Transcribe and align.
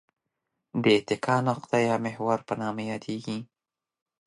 د 0.83 0.83
اتکا 0.97 1.35
نقطه 1.47 1.77
یا 1.87 1.95
محور 2.05 2.39
په 2.47 2.53
نامه 2.61 2.83
یادیږي. 2.91 3.37